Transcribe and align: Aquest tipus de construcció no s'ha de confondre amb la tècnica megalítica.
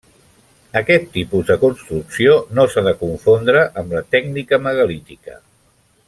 Aquest 0.79 1.03
tipus 1.17 1.43
de 1.51 1.57
construcció 1.63 2.33
no 2.59 2.65
s'ha 2.71 2.83
de 2.89 2.93
confondre 3.05 3.61
amb 3.83 3.93
la 3.97 4.01
tècnica 4.19 4.61
megalítica. 4.69 5.37